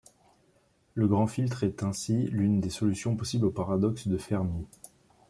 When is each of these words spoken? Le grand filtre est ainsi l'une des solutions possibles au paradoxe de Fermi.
Le 0.95 1.07
grand 1.07 1.27
filtre 1.27 1.63
est 1.63 1.83
ainsi 1.83 2.23
l'une 2.31 2.59
des 2.59 2.71
solutions 2.71 3.15
possibles 3.15 3.45
au 3.45 3.51
paradoxe 3.51 4.07
de 4.07 4.17
Fermi. 4.17 4.65